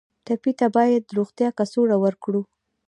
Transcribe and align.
ټپي 0.25 0.51
ته 0.59 0.67
باید 0.75 1.13
روغتیایي 1.17 1.55
کڅوړه 1.57 1.95
ورکړو. 2.03 2.41